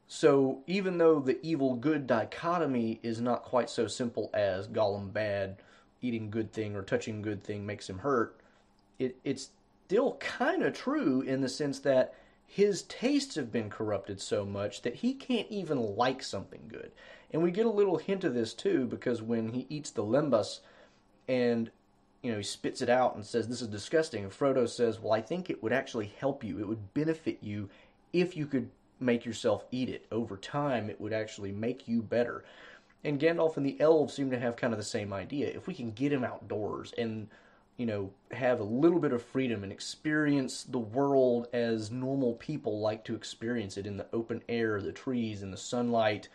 So 0.08 0.62
even 0.68 0.98
though 0.98 1.20
the 1.20 1.38
evil 1.46 1.76
good 1.76 2.08
dichotomy 2.08 3.00
is 3.04 3.20
not 3.20 3.44
quite 3.44 3.70
so 3.70 3.88
simple 3.88 4.30
as 4.34 4.68
Gollum 4.68 5.12
bad, 5.12 5.58
eating 6.02 6.30
good 6.30 6.54
thing 6.54 6.76
or 6.76 6.82
touching 6.82 7.22
good 7.22 7.44
thing 7.44 7.66
makes 7.66 7.90
him 7.90 8.00
hurt, 8.00 8.40
it, 9.00 9.18
it's 9.26 9.50
still 9.88 10.18
kind 10.20 10.64
of 10.64 10.74
true 10.74 11.22
in 11.22 11.40
the 11.40 11.48
sense 11.48 11.80
that 11.80 12.14
his 12.46 12.82
tastes 12.84 13.36
have 13.36 13.54
been 13.54 13.70
corrupted 13.70 14.20
so 14.20 14.46
much 14.46 14.82
that 14.82 14.96
he 14.96 15.14
can't 15.14 15.48
even 15.50 15.96
like 15.96 16.22
something 16.22 16.64
good. 16.68 16.92
And 17.32 17.42
we 17.42 17.52
get 17.52 17.66
a 17.66 17.70
little 17.70 17.96
hint 17.96 18.26
of 18.26 18.34
this 18.34 18.54
too 18.54 18.86
because 18.86 19.22
when 19.22 19.54
he 19.54 19.66
eats 19.70 19.90
the 19.92 20.04
lembas 20.04 20.60
and 21.26 21.72
you 22.22 22.34
know 22.34 22.38
he 22.38 22.44
spits 22.44 22.82
it 22.82 22.90
out 22.90 23.16
and 23.16 23.26
says 23.26 23.48
this 23.48 23.62
is 23.62 23.70
disgusting 23.70 24.30
Frodo 24.30 24.68
says, 24.68 25.00
"Well, 25.00 25.14
I 25.14 25.22
think 25.22 25.50
it 25.50 25.64
would 25.64 25.72
actually 25.72 26.12
help 26.20 26.44
you. 26.44 26.60
It 26.60 26.68
would 26.68 26.94
benefit 26.94 27.38
you 27.42 27.70
if 28.12 28.36
you 28.36 28.46
could 28.46 28.70
make 29.00 29.26
yourself 29.26 29.64
eat 29.72 29.88
it. 29.88 30.06
Over 30.12 30.36
time, 30.36 30.90
it 30.90 31.00
would 31.00 31.14
actually 31.14 31.54
make 31.54 31.88
you 31.88 32.02
better." 32.02 32.44
And 33.06 33.22
Gandalf 33.22 33.56
and 33.56 33.66
the 33.66 33.80
elves 33.80 34.16
seem 34.16 34.32
to 34.32 34.40
have 34.40 34.58
kind 34.58 34.74
of 34.74 34.80
the 34.80 34.84
same 34.84 35.14
idea. 35.14 35.48
If 35.48 35.66
we 35.66 35.74
can 35.74 35.92
get 35.92 36.12
him 36.12 36.26
outdoors 36.26 36.94
and 36.98 37.30
you 37.78 37.86
know, 37.86 38.12
have 38.32 38.60
a 38.60 38.64
little 38.64 39.00
bit 39.00 39.14
of 39.14 39.22
freedom 39.22 39.64
and 39.64 39.72
experience 39.72 40.64
the 40.64 40.80
world 40.80 41.48
as 41.54 41.92
normal 41.92 42.34
people 42.34 42.80
like 42.80 43.04
to 43.06 43.16
experience 43.16 43.78
it 43.78 43.86
in 43.86 43.98
the 43.98 44.08
open 44.12 44.42
air, 44.50 44.82
the 44.82 44.92
trees, 44.92 45.44
and 45.44 45.54
the 45.54 45.58
sunlight. 45.58 46.28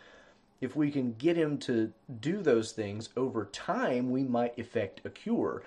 If 0.60 0.76
we 0.76 0.92
can 0.92 1.14
get 1.14 1.36
him 1.36 1.58
to 1.58 1.92
do 2.20 2.40
those 2.42 2.70
things 2.70 3.08
over 3.16 3.46
time, 3.46 4.10
we 4.10 4.22
might 4.22 4.56
effect 4.56 5.00
a 5.04 5.10
cure. 5.10 5.64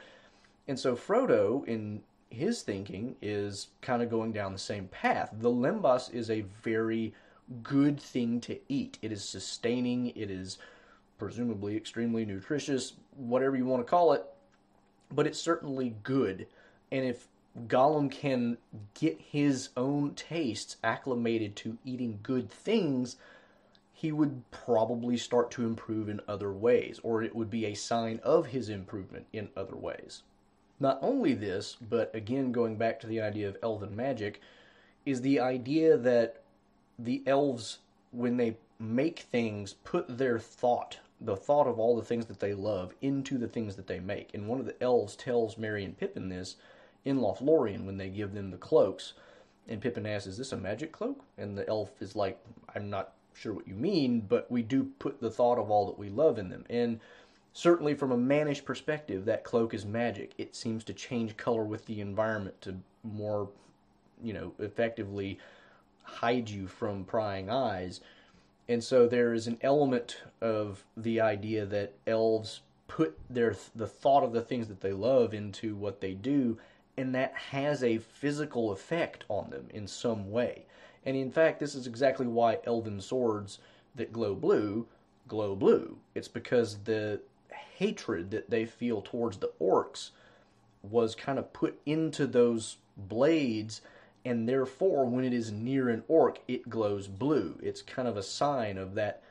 And 0.70 0.79
so 0.79 0.96
Frodo, 0.96 1.67
in 1.67 2.01
his 2.29 2.62
thinking, 2.62 3.17
is 3.22 3.67
kind 3.82 4.01
of 4.01 4.10
going 4.10 4.32
down 4.32 4.53
the 4.53 4.60
same 4.60 4.88
path. 4.88 5.29
The 5.34 5.51
lembas 5.51 6.13
is 6.13 6.29
a 6.29 6.46
very 6.63 7.13
good 7.63 8.00
thing 8.00 8.39
to 8.41 8.58
eat. 8.70 8.98
It 9.01 9.12
is 9.12 9.24
sustaining, 9.24 10.08
it 10.15 10.32
is 10.32 10.58
presumably 11.17 11.75
extremely 11.75 12.25
nutritious, 12.25 12.94
whatever 13.17 13.58
you 13.58 13.65
want 13.65 13.86
to 13.86 13.89
call 13.89 14.13
it 14.13 14.25
but 15.16 15.26
it's 15.26 15.40
certainly 15.40 15.96
good. 16.04 16.48
And 16.92 17.06
if 17.06 17.28
Gollum 17.68 18.12
can 18.12 18.58
get 18.94 19.20
his 19.20 19.70
own 19.78 20.14
tastes 20.14 20.78
acclimated 20.84 21.56
to 21.58 21.78
eating 21.86 22.20
good 22.22 22.50
things, 22.50 23.16
he 23.94 24.12
would 24.12 24.44
probably 24.52 25.16
start 25.16 25.52
to 25.52 25.66
improve 25.66 26.10
in 26.10 26.20
other 26.28 26.52
ways, 26.52 27.00
or 27.02 27.24
it 27.24 27.34
would 27.36 27.50
be 27.50 27.66
a 27.66 27.74
sign 27.74 28.20
of 28.24 28.48
his 28.48 28.70
improvement 28.70 29.26
in 29.32 29.48
other 29.56 29.76
ways. 29.76 30.24
Not 30.80 31.00
only 31.02 31.34
this, 31.34 31.78
but 31.90 32.14
again, 32.14 32.52
going 32.52 32.76
back 32.76 33.00
to 33.00 33.08
the 33.08 33.22
idea 33.22 33.48
of 33.48 33.58
elven 33.64 33.96
magic, 33.96 34.42
is 35.06 35.22
the 35.22 35.40
idea 35.40 35.96
that 35.96 36.42
the 37.00 37.24
elves, 37.26 37.80
when 38.12 38.36
they 38.36 38.58
make 38.78 39.20
things, 39.20 39.74
put 39.86 40.18
their 40.18 40.40
thought 40.40 41.00
the 41.22 41.36
thought 41.36 41.68
of 41.68 41.80
all 41.80 41.96
the 41.96 42.04
things 42.04 42.26
that 42.26 42.40
they 42.40 42.54
love 42.54 42.94
into 43.02 43.38
the 43.38 43.48
things 43.48 43.76
that 43.76 43.88
they 43.88 44.00
make. 44.00 44.34
And 44.34 44.48
one 44.48 44.60
of 44.60 44.66
the 44.66 44.82
elves 44.82 45.16
tells 45.16 45.58
Merry 45.58 45.84
and 45.84 45.98
Pippin 45.98 46.30
this 46.30 46.56
in 47.04 47.20
Lothlorien 47.20 47.86
when 47.86 47.98
they 47.98 48.10
give 48.10 48.34
them 48.34 48.52
the 48.52 48.58
cloaks. 48.58 49.14
And 49.68 49.82
Pippin 49.82 50.06
asks, 50.06 50.28
Is 50.28 50.38
this 50.38 50.52
a 50.52 50.58
magic 50.58 50.92
cloak? 50.92 51.24
And 51.38 51.58
the 51.58 51.68
elf 51.68 52.02
is 52.02 52.16
like, 52.16 52.40
I'm 52.76 52.90
not 52.90 53.14
sure 53.34 53.54
what 53.54 53.68
you 53.68 53.76
mean, 53.76 54.22
but 54.22 54.50
we 54.52 54.62
do 54.62 54.92
put 55.00 55.20
the 55.20 55.32
thought 55.32 55.58
of 55.58 55.70
all 55.70 55.86
that 55.88 56.00
we 56.00 56.10
love 56.10 56.38
in 56.38 56.50
them. 56.50 56.66
And 56.70 57.00
certainly 57.54 57.94
from 57.94 58.12
a 58.12 58.18
mannish 58.18 58.64
perspective, 58.64 59.26
that 59.26 59.44
cloak 59.44 59.74
is 59.74 59.86
magic. 59.86 60.34
It 60.38 60.56
seems 60.56 60.84
to 60.86 60.94
change 60.94 61.38
color 61.38 61.64
with 61.64 61.86
the 61.86 62.02
environment 62.02 62.62
to 62.62 62.76
more, 63.04 63.50
you 64.22 64.34
know, 64.34 64.54
effectively 64.60 65.40
hide 66.04 66.50
you 66.50 66.68
from 66.68 67.04
prying 67.04 67.50
eyes. 67.50 68.02
And 68.68 68.84
so 68.84 69.08
there 69.08 69.34
is 69.34 69.48
an 69.48 69.60
element 69.62 70.24
of 70.42 70.84
the 70.98 71.22
idea 71.22 71.66
that 71.66 71.94
elves 72.08 72.62
put 72.88 73.18
their 73.30 73.56
the 73.76 73.88
thought 73.88 74.24
of 74.24 74.32
the 74.34 74.42
things 74.42 74.68
that 74.68 74.82
they 74.82 74.94
love 74.94 75.34
into 75.34 75.76
what 75.76 76.02
they 76.02 76.14
do 76.14 76.58
and 76.98 77.14
that 77.14 77.34
has 77.34 77.84
a 77.84 77.98
physical 77.98 78.72
effect 78.72 79.26
on 79.28 79.50
them 79.50 79.68
in 79.74 79.88
some 79.88 80.32
way. 80.32 80.66
And 81.06 81.16
in 81.18 81.32
fact, 81.32 81.60
this 81.60 81.76
is 81.76 81.88
exactly 81.88 82.26
why 82.26 82.60
elven 82.66 83.02
swords 83.02 83.60
that 83.96 84.14
glow 84.14 84.34
blue 84.34 84.88
glow 85.28 85.56
blue. 85.56 85.98
It's 86.14 86.28
because 86.28 86.78
the 86.84 87.22
hatred 87.78 88.32
that 88.32 88.50
they 88.50 88.66
feel 88.66 89.02
towards 89.02 89.38
the 89.38 89.52
orcs 89.60 90.12
was 90.84 91.16
kind 91.16 91.40
of 91.40 91.52
put 91.52 91.80
into 91.86 92.28
those 92.28 92.78
blades 92.96 93.82
and 94.25 94.50
therefore 94.50 95.05
when 95.05 95.24
it 95.24 95.34
is 95.34 95.51
near 95.51 95.88
an 95.88 96.03
orc 96.08 96.39
it 96.48 96.70
glows 96.70 97.08
blue. 97.08 97.58
It's 97.62 97.82
kind 97.82 98.08
of 98.08 98.17
a 98.17 98.24
sign 98.24 98.77
of 98.77 98.96
that 98.96 99.22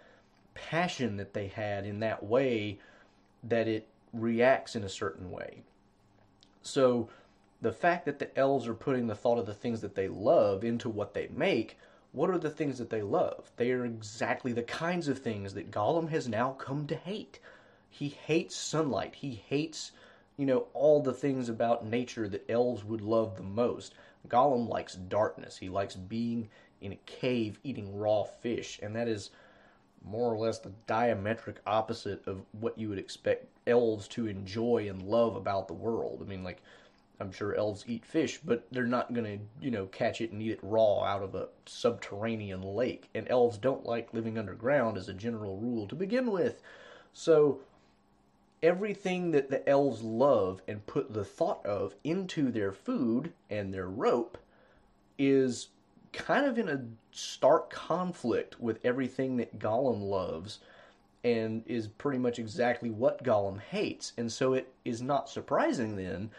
passion 0.54 1.16
that 1.16 1.34
they 1.34 1.48
had 1.48 1.84
in 1.84 1.98
that 2.00 2.22
way 2.22 2.78
that 3.42 3.68
it 3.68 3.88
reacts 4.12 4.76
in 4.76 4.84
a 4.84 4.88
certain 4.88 5.30
way. 5.30 5.62
So 6.62 7.08
the 7.60 7.72
fact 7.72 8.04
that 8.06 8.20
the 8.20 8.36
elves 8.38 8.68
are 8.68 8.74
putting 8.74 9.08
the 9.08 9.16
thought 9.16 9.38
of 9.38 9.46
the 9.46 9.52
things 9.52 9.80
that 9.80 9.96
they 9.96 10.08
love 10.08 10.64
into 10.64 10.88
what 10.88 11.12
they 11.12 11.28
make 11.34 11.76
what 12.12 12.30
are 12.30 12.38
the 12.38 12.48
things 12.48 12.78
that 12.78 12.90
they 12.90 13.02
love? 13.02 13.50
They 13.56 13.72
are 13.72 13.84
exactly 13.84 14.52
the 14.52 14.62
kinds 14.62 15.08
of 15.08 15.18
things 15.18 15.54
that 15.54 15.72
gollum 15.72 16.10
has 16.10 16.28
now 16.28 16.52
come 16.52 16.86
to 16.86 16.94
hate. 16.94 17.40
He 17.90 18.08
hates 18.08 18.54
sunlight. 18.54 19.16
He 19.16 19.42
hates 19.48 19.90
you 20.36 20.46
know 20.46 20.66
all 20.74 21.02
the 21.02 21.12
things 21.12 21.48
about 21.48 21.86
nature 21.86 22.28
that 22.28 22.48
elves 22.48 22.84
would 22.84 23.00
love 23.00 23.36
the 23.36 23.42
most 23.42 23.94
Gollum 24.28 24.68
likes 24.68 24.94
darkness. 24.94 25.58
He 25.58 25.68
likes 25.68 25.96
being 25.96 26.48
in 26.80 26.92
a 26.92 26.98
cave 27.06 27.58
eating 27.64 27.96
raw 27.96 28.24
fish, 28.24 28.78
and 28.82 28.94
that 28.96 29.08
is 29.08 29.30
more 30.04 30.32
or 30.32 30.36
less 30.38 30.58
the 30.58 30.72
diametric 30.86 31.56
opposite 31.66 32.26
of 32.26 32.42
what 32.52 32.78
you 32.78 32.88
would 32.88 32.98
expect 32.98 33.46
elves 33.66 34.06
to 34.08 34.26
enjoy 34.26 34.86
and 34.88 35.02
love 35.02 35.34
about 35.36 35.66
the 35.66 35.74
world. 35.74 36.20
I 36.22 36.28
mean, 36.28 36.44
like, 36.44 36.62
I'm 37.20 37.32
sure 37.32 37.54
elves 37.54 37.84
eat 37.86 38.04
fish, 38.04 38.40
but 38.44 38.66
they're 38.70 38.86
not 38.86 39.14
going 39.14 39.38
to, 39.38 39.44
you 39.64 39.70
know, 39.70 39.86
catch 39.86 40.20
it 40.20 40.32
and 40.32 40.42
eat 40.42 40.50
it 40.50 40.58
raw 40.62 41.04
out 41.04 41.22
of 41.22 41.34
a 41.34 41.48
subterranean 41.64 42.62
lake. 42.62 43.08
And 43.14 43.26
elves 43.30 43.56
don't 43.56 43.86
like 43.86 44.12
living 44.12 44.36
underground 44.36 44.98
as 44.98 45.08
a 45.08 45.14
general 45.14 45.56
rule 45.56 45.86
to 45.88 45.94
begin 45.94 46.30
with. 46.30 46.60
So, 47.12 47.60
everything 48.64 49.30
that 49.30 49.50
the 49.50 49.68
elves 49.68 50.02
love 50.02 50.62
and 50.66 50.86
put 50.86 51.12
the 51.12 51.24
thought 51.24 51.64
of 51.66 51.94
into 52.02 52.50
their 52.50 52.72
food 52.72 53.30
and 53.50 53.74
their 53.74 53.88
rope 53.88 54.38
is 55.18 55.68
kind 56.12 56.46
of 56.46 56.58
in 56.58 56.70
a 56.70 56.82
stark 57.12 57.68
conflict 57.68 58.58
with 58.58 58.78
everything 58.82 59.36
that 59.36 59.58
Gollum 59.58 60.00
loves 60.00 60.60
and 61.22 61.62
is 61.66 61.88
pretty 61.88 62.18
much 62.18 62.38
exactly 62.38 62.88
what 62.88 63.22
Gollum 63.22 63.60
hates. 63.60 64.14
And 64.16 64.32
so 64.32 64.54
it 64.54 64.72
is 64.84 65.02
not 65.02 65.28
surprising 65.28 65.96
then 65.96 66.30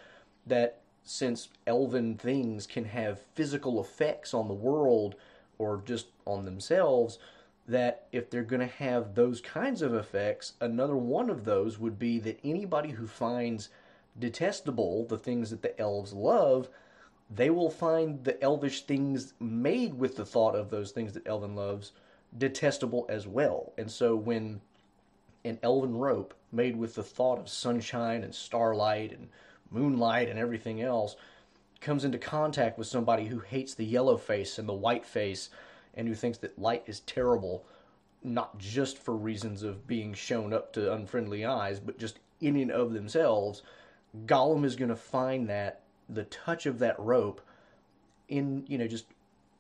that 0.48 0.82
since 1.03 1.50
elven 1.67 2.15
things 2.15 2.65
can 2.65 2.86
have 2.86 3.22
physical 3.36 3.79
effects 3.79 4.34
on 4.34 4.48
the 4.48 4.53
world 4.55 5.13
or 5.60 5.84
just 5.86 6.08
on 6.25 6.44
themselves, 6.46 7.20
that 7.67 8.07
if 8.12 8.29
they're 8.29 8.43
going 8.43 8.62
to 8.62 8.75
have 8.75 9.15
those 9.15 9.41
kinds 9.41 9.81
of 9.81 9.93
effects, 9.93 10.53
another 10.62 10.95
one 10.95 11.29
of 11.29 11.45
those 11.45 11.79
would 11.79 11.98
be 11.98 12.19
that 12.19 12.39
anybody 12.43 12.91
who 12.91 13.07
finds 13.07 13.69
detestable 14.19 15.05
the 15.05 15.17
things 15.17 15.50
that 15.50 15.62
the 15.62 15.79
elves 15.79 16.13
love, 16.13 16.69
they 17.29 17.50
will 17.50 17.72
find 17.72 18.24
the 18.24 18.41
elvish 18.41 18.84
things 18.84 19.34
made 19.39 19.95
with 19.95 20.15
the 20.15 20.25
thought 20.25 20.55
of 20.55 20.69
those 20.69 20.91
things 20.91 21.13
that 21.13 21.27
Elven 21.27 21.55
loves 21.55 21.91
detestable 22.38 23.05
as 23.10 23.27
well. 23.27 23.74
And 23.77 23.89
so 23.89 24.15
when 24.15 24.62
an 25.43 25.60
elven 25.63 25.95
rope 25.95 26.34
made 26.51 26.75
with 26.75 26.95
the 26.95 27.03
thought 27.03 27.39
of 27.39 27.50
sunshine 27.50 28.24
and 28.24 28.34
starlight 28.34 29.12
and 29.12 29.29
moonlight 29.72 30.29
and 30.29 30.38
everything 30.38 30.81
else 30.81 31.15
comes 31.81 32.05
into 32.05 32.17
contact 32.17 32.77
with 32.77 32.88
somebody 32.88 33.25
who 33.25 33.39
hates 33.39 33.74
the 33.74 33.86
yellow 33.86 34.17
face 34.17 34.57
and 34.57 34.67
the 34.67 34.74
white 34.74 35.05
face 35.05 35.50
and 35.96 36.08
who 36.08 36.16
thinks 36.16 36.38
that 36.40 36.60
light 36.60 36.84
is 36.88 37.02
terrible, 37.02 37.66
not 38.24 38.58
just 38.58 38.98
for 38.98 39.16
reasons 39.16 39.64
of 39.64 39.88
being 39.88 40.14
shown 40.14 40.54
up 40.54 40.74
to 40.74 40.94
unfriendly 40.94 41.46
eyes, 41.46 41.80
but 41.80 41.98
just 41.98 42.20
in 42.42 42.56
and 42.58 42.72
of 42.72 42.94
themselves, 42.94 43.64
Gollum 44.25 44.66
is 44.66 44.75
going 44.75 44.90
to 44.90 44.96
find 44.96 45.50
that 45.50 45.82
the 46.10 46.25
touch 46.25 46.66
of 46.66 46.80
that 46.80 47.00
rope 47.00 47.42
in, 48.28 48.66
you 48.68 48.78
know, 48.78 48.88
just 48.88 49.06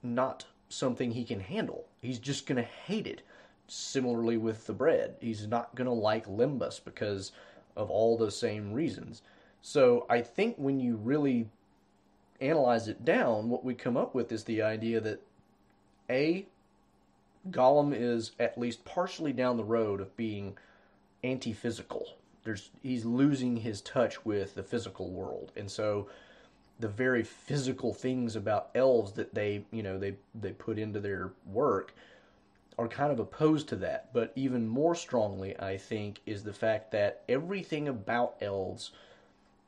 not 0.03 0.45
something 0.69 1.11
he 1.11 1.23
can 1.23 1.39
handle. 1.39 1.85
He's 2.01 2.19
just 2.19 2.45
going 2.45 2.57
to 2.57 2.63
hate 2.63 3.07
it 3.07 3.21
similarly 3.67 4.37
with 4.37 4.67
the 4.67 4.73
bread. 4.73 5.15
He's 5.19 5.47
not 5.47 5.75
going 5.75 5.87
to 5.87 5.93
like 5.93 6.27
Lembas 6.27 6.79
because 6.83 7.31
of 7.75 7.89
all 7.89 8.17
those 8.17 8.37
same 8.37 8.73
reasons. 8.73 9.21
So 9.61 10.05
I 10.09 10.21
think 10.21 10.55
when 10.57 10.79
you 10.79 10.95
really 10.97 11.49
analyze 12.39 12.87
it 12.87 13.03
down, 13.03 13.49
what 13.49 13.63
we 13.63 13.73
come 13.73 13.97
up 13.97 14.13
with 14.13 14.31
is 14.31 14.43
the 14.43 14.61
idea 14.61 15.01
that 15.01 15.21
A, 16.09 16.45
Gollum 17.49 17.93
is 17.95 18.31
at 18.39 18.57
least 18.57 18.85
partially 18.85 19.33
down 19.33 19.57
the 19.57 19.63
road 19.63 20.01
of 20.01 20.15
being 20.17 20.57
anti 21.23 21.53
physical. 21.53 22.17
There's 22.43 22.69
he's 22.81 23.05
losing 23.05 23.57
his 23.57 23.81
touch 23.81 24.25
with 24.25 24.55
the 24.55 24.63
physical 24.63 25.09
world. 25.09 25.51
And 25.55 25.69
so 25.69 26.07
the 26.79 26.87
very 26.87 27.23
physical 27.23 27.93
things 27.93 28.35
about 28.35 28.69
elves 28.75 29.13
that 29.13 29.33
they 29.33 29.65
you 29.71 29.81
know 29.83 29.97
they 29.97 30.15
they 30.33 30.51
put 30.51 30.77
into 30.77 30.99
their 30.99 31.31
work 31.45 31.93
are 32.77 32.87
kind 32.87 33.11
of 33.11 33.19
opposed 33.19 33.69
to 33.69 33.75
that. 33.77 34.09
But 34.13 34.31
even 34.35 34.67
more 34.67 34.95
strongly, 34.95 35.57
I 35.59 35.77
think, 35.77 36.19
is 36.25 36.43
the 36.43 36.53
fact 36.53 36.91
that 36.91 37.23
everything 37.29 37.87
about 37.87 38.35
elves, 38.41 38.91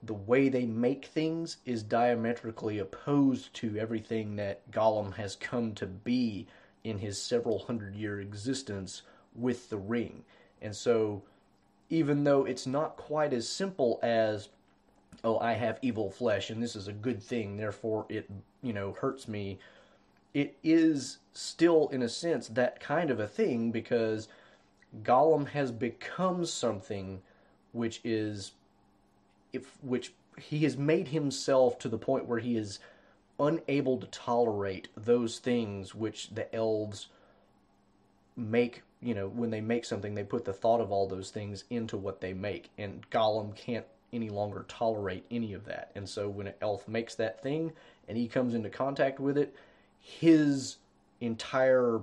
the 0.04 0.13
way 0.13 0.50
they 0.50 0.66
make 0.66 1.06
things, 1.06 1.58
is 1.66 1.84
diametrically 1.84 2.80
opposed 2.80 3.54
to 3.56 3.77
everything 3.77 4.36
that 4.36 4.70
Gollum 4.72 5.16
has 5.16 5.36
come 5.36 5.74
to 5.75 5.86
be 5.86 6.48
in 6.84 7.00
his 7.00 7.22
several 7.22 7.60
hundred 7.60 7.96
year 7.96 8.20
existence 8.20 9.01
with 9.36 9.70
the 9.70 9.77
ring. 9.77 10.24
And 10.62 10.75
so, 10.75 11.24
even 11.89 12.24
though 12.24 12.46
it's 12.46 12.68
not 12.68 12.98
quite 12.98 13.34
as 13.34 13.48
simple 13.48 14.00
as, 14.04 14.50
oh, 15.24 15.39
I 15.39 15.54
have 15.54 15.80
evil 15.82 16.10
flesh 16.10 16.50
and 16.50 16.62
this 16.62 16.75
is 16.75 16.88
a 16.88 16.94
good 16.94 17.22
thing, 17.22 17.58
therefore 17.58 18.06
it, 18.10 18.30
you 18.62 18.74
know, 18.74 18.94
hurts 18.94 19.27
me 19.27 19.60
it 20.38 20.56
is 20.63 21.18
still, 21.34 21.88
in 21.89 22.04
a 22.04 22.10
sense, 22.10 22.48
that 22.50 22.80
kind 22.80 23.10
of 23.10 23.20
a 23.20 23.27
thing 23.27 23.72
because 23.72 24.27
Gollum 25.01 25.48
has 25.48 25.72
become 25.72 26.46
something 26.46 27.22
which 27.72 28.01
is, 28.04 28.51
if 29.54 29.77
which 29.82 30.13
he 30.38 30.60
has 30.60 30.77
made 30.77 31.08
himself 31.08 31.80
to 31.80 31.89
the 31.89 31.98
point 31.98 32.25
where 32.25 32.39
he 32.39 32.58
is 32.58 32.80
unable 33.39 33.98
to 33.98 34.08
tolerate 34.08 34.88
those 34.96 35.39
things 35.39 35.94
which 35.96 36.30
the 36.30 36.54
elves 36.54 37.08
make. 38.36 38.84
You 39.01 39.13
know, 39.13 39.27
when 39.27 39.51
they 39.51 39.62
make 39.62 39.86
something, 39.86 40.16
they 40.16 40.24
put 40.24 40.46
the 40.46 40.54
thought 40.54 40.82
of 40.82 40.92
all 40.92 41.08
those 41.08 41.30
things 41.30 41.66
into 41.70 41.98
what 41.98 42.20
they 42.20 42.34
make, 42.34 42.72
and 42.77 43.08
Gollum 43.12 43.56
can't 43.56 43.86
any 44.13 44.30
longer 44.30 44.66
tolerate 44.68 45.25
any 45.30 45.54
of 45.54 45.66
that. 45.66 45.92
And 45.96 46.08
so 46.08 46.30
when 46.30 46.48
an 46.48 46.54
elf 46.62 46.88
makes 46.88 47.16
that 47.16 47.44
thing 47.44 47.74
and 48.08 48.18
he 48.18 48.27
comes 48.27 48.54
into 48.54 48.70
contact 48.70 49.20
with 49.20 49.38
it, 49.38 49.56
his 50.00 50.77
entire 51.20 52.01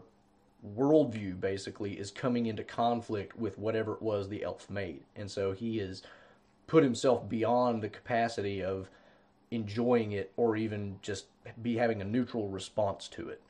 worldview 0.77 1.41
basically 1.41 1.99
is 1.99 2.11
coming 2.11 2.47
into 2.47 2.65
conflict 2.65 3.37
with 3.39 3.59
whatever 3.59 3.95
it 3.95 4.03
was 4.03 4.29
the 4.29 4.45
elf 4.45 4.69
made. 4.71 5.03
And 5.17 5.31
so 5.31 5.53
he 5.53 5.79
has 5.79 6.03
put 6.67 6.83
himself 6.83 7.29
beyond 7.29 7.83
the 7.83 7.89
capacity 7.89 8.63
of 8.63 8.89
enjoying 9.51 10.13
it 10.13 10.33
or 10.37 10.57
even 10.57 10.99
just 11.03 11.27
be 11.63 11.77
having 11.77 12.01
a 12.01 12.05
neutral 12.05 12.49
response 12.49 13.09
to 13.09 13.29
it. 13.29 13.41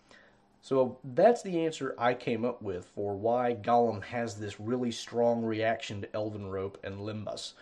So 0.61 0.99
that's 1.05 1.43
the 1.43 1.65
answer 1.65 1.95
I 1.99 2.15
came 2.15 2.45
up 2.45 2.63
with 2.63 2.87
for 2.87 3.15
why 3.15 3.55
Gollum 3.55 4.03
has 4.05 4.37
this 4.37 4.59
really 4.59 4.91
strong 4.91 5.43
reaction 5.43 6.01
to 6.01 6.07
Elvenrope 6.09 6.77
and 6.83 7.01
Lembas. 7.01 7.53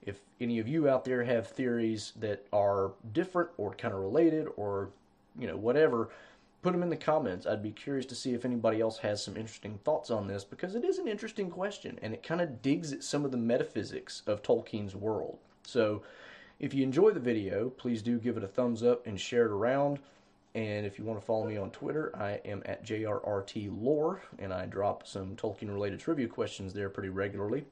If 0.00 0.20
any 0.40 0.58
of 0.58 0.68
you 0.68 0.88
out 0.88 1.04
there 1.04 1.24
have 1.24 1.48
theories 1.48 2.12
that 2.20 2.46
are 2.52 2.92
different 3.12 3.50
or 3.56 3.74
kind 3.74 3.92
of 3.94 4.00
related 4.00 4.46
or, 4.56 4.90
you 5.38 5.46
know, 5.46 5.56
whatever, 5.56 6.10
put 6.62 6.72
them 6.72 6.82
in 6.82 6.88
the 6.88 6.96
comments. 6.96 7.44
I'd 7.44 7.62
be 7.62 7.72
curious 7.72 8.06
to 8.06 8.14
see 8.14 8.34
if 8.34 8.44
anybody 8.44 8.80
else 8.80 8.98
has 8.98 9.22
some 9.22 9.36
interesting 9.36 9.78
thoughts 9.84 10.10
on 10.10 10.28
this 10.28 10.44
because 10.44 10.74
it 10.74 10.84
is 10.84 10.98
an 10.98 11.08
interesting 11.08 11.50
question 11.50 11.98
and 12.00 12.14
it 12.14 12.22
kind 12.22 12.40
of 12.40 12.62
digs 12.62 12.92
at 12.92 13.02
some 13.02 13.24
of 13.24 13.32
the 13.32 13.36
metaphysics 13.36 14.22
of 14.26 14.42
Tolkien's 14.42 14.94
world. 14.94 15.38
So, 15.64 16.02
if 16.60 16.72
you 16.72 16.84
enjoy 16.84 17.10
the 17.10 17.20
video, 17.20 17.70
please 17.70 18.02
do 18.02 18.18
give 18.18 18.36
it 18.36 18.44
a 18.44 18.48
thumbs 18.48 18.84
up 18.84 19.04
and 19.04 19.20
share 19.20 19.46
it 19.46 19.50
around. 19.50 19.98
And 20.54 20.86
if 20.86 20.96
you 20.96 21.04
want 21.04 21.18
to 21.18 21.26
follow 21.26 21.46
me 21.46 21.56
on 21.56 21.70
Twitter, 21.70 22.14
I 22.14 22.40
am 22.44 22.62
at 22.66 22.84
JRRTLore, 22.84 24.20
and 24.38 24.52
I 24.52 24.66
drop 24.66 25.06
some 25.06 25.34
Tolkien 25.34 25.72
related 25.72 25.98
trivia 25.98 26.28
questions 26.28 26.72
there 26.72 26.88
pretty 26.88 27.08
regularly. 27.08 27.64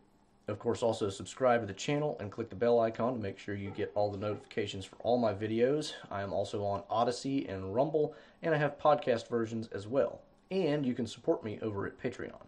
Of 0.51 0.59
course, 0.59 0.83
also 0.83 1.11
subscribe 1.11 1.61
to 1.61 1.67
the 1.69 1.73
channel 1.73 2.17
and 2.19 2.33
click 2.33 2.51
the 2.51 2.57
bell 2.57 2.81
icon 2.81 3.15
to 3.15 3.21
make 3.21 3.39
sure 3.39 3.55
you 3.55 3.71
get 3.71 3.93
all 3.95 4.11
the 4.11 4.19
notifications 4.19 4.85
for 4.85 4.97
all 4.97 5.17
my 5.17 5.33
videos. 5.33 5.93
I 6.11 6.23
am 6.23 6.33
also 6.33 6.65
on 6.65 6.83
Odysee 6.91 7.47
and 7.49 7.73
Rumble, 7.73 8.15
and 8.43 8.53
I 8.53 8.59
have 8.59 8.77
podcast 8.77 9.29
versions 9.29 9.69
as 9.69 9.87
well. 9.87 10.23
And 10.51 10.85
you 10.85 10.93
can 10.93 11.07
support 11.07 11.45
me 11.45 11.61
over 11.63 11.87
at 11.87 12.01
Patreon. 12.01 12.43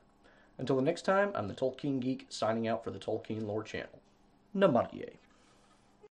Until 0.59 0.75
the 0.75 0.83
next 0.83 1.03
time, 1.03 1.31
I'm 1.37 1.47
the 1.47 1.55
Tolkien 1.55 2.01
Geek 2.01 2.27
signing 2.29 2.67
out 2.67 2.83
for 2.83 2.91
the 2.91 2.99
Tolkien 2.99 3.47
Lore 3.47 3.63
channel. 3.63 4.01
Namárië. 4.57 5.22